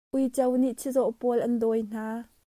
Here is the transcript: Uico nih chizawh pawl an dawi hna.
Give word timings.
Uico 0.13 0.43
nih 0.61 0.75
chizawh 0.79 1.13
pawl 1.19 1.39
an 1.45 1.55
dawi 1.61 1.79
hna. 1.91 2.05